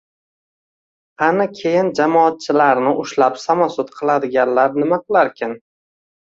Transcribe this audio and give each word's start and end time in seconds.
Qani 1.23 1.45
keyin 1.59 1.91
jamoatchilarni 1.99 2.95
ushlab 3.03 3.37
samosud 3.43 3.93
qiladiganlar 3.99 4.75
nima 4.83 5.01
qilarkin?! 5.05 5.55